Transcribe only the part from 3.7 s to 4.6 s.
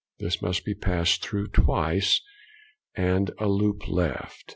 left.